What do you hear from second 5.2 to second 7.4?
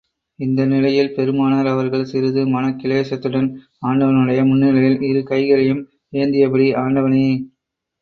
கைகளையும் ஏந்தியபடி, ஆண்டவனே!